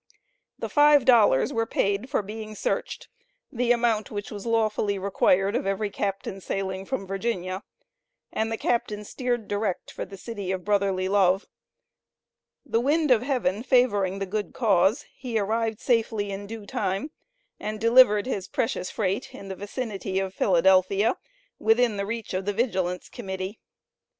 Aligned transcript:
The 0.57 0.67
"five 0.67 1.05
dollars" 1.05 1.53
were 1.53 1.67
paid 1.67 2.09
for 2.09 2.23
being 2.23 2.55
searched, 2.55 3.07
the 3.51 3.71
amount 3.71 4.09
which 4.09 4.31
was 4.31 4.47
lawfully 4.47 4.97
required 4.97 5.55
of 5.55 5.67
every 5.67 5.91
captain 5.91 6.41
sailing 6.41 6.85
from 6.87 7.05
Virginia. 7.05 7.61
And 8.33 8.51
the 8.51 8.57
captain 8.57 9.03
steered 9.03 9.47
direct 9.47 9.91
for 9.91 10.03
the 10.03 10.17
City 10.17 10.51
of 10.51 10.65
Brotherly 10.65 11.07
Love. 11.07 11.45
The 12.65 12.79
wind 12.81 13.11
of 13.11 13.21
heaven 13.21 13.61
favoring 13.61 14.17
the 14.17 14.25
good 14.25 14.55
cause, 14.55 15.05
he 15.13 15.37
arrived 15.37 15.79
safely 15.79 16.31
in 16.31 16.47
due 16.47 16.65
time, 16.65 17.11
and 17.59 17.79
delivered 17.79 18.25
his 18.25 18.47
precious 18.47 18.89
freight 18.89 19.35
in 19.35 19.49
the 19.49 19.55
vicinity 19.55 20.17
of 20.17 20.33
Philadelphia 20.33 21.15
within 21.59 21.97
the 21.97 22.07
reach 22.07 22.33
of 22.33 22.45
the 22.45 22.53
Vigilance 22.53 23.07
Committee. 23.07 23.59